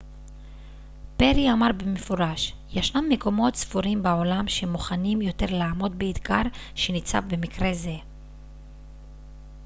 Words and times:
פרי 1.17 1.51
אמר 1.53 1.67
במפורש 1.77 2.55
ישנם 2.73 3.05
מקומות 3.09 3.55
ספורים 3.55 4.03
בעולם 4.03 4.47
שמוכנים 4.47 5.21
יותר 5.21 5.45
לעמוד 5.59 5.99
באתגר 5.99 6.41
שניצב 6.75 7.21
במקרה 7.27 7.73
זה 7.73 7.95